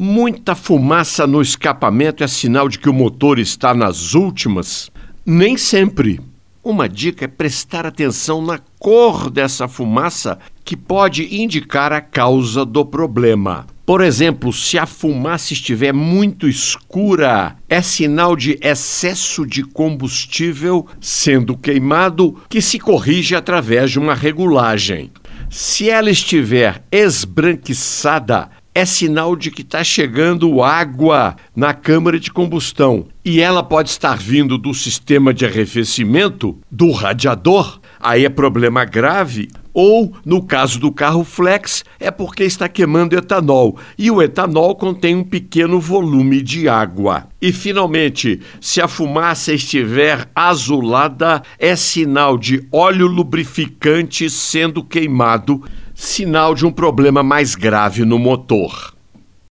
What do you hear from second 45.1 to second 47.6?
um pequeno volume de água. E,